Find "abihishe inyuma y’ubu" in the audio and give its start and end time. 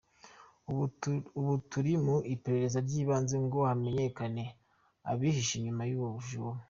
5.11-6.07